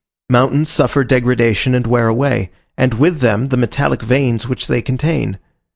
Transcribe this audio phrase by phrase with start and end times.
[0.31, 5.37] Mountains suffer degradation and wear away, and with them the metallic veins which they contain.